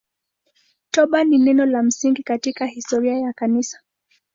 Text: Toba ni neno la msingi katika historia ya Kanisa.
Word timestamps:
Toba 0.91 1.23
ni 1.23 1.37
neno 1.37 1.65
la 1.65 1.83
msingi 1.83 2.23
katika 2.23 2.65
historia 2.65 3.19
ya 3.19 3.33
Kanisa. 3.33 3.81